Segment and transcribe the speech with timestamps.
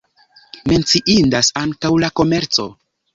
[0.69, 2.67] Menciindas ankaŭ la komerco.